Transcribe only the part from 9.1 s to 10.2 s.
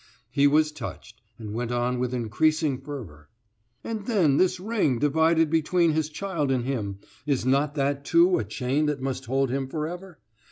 hold him forever?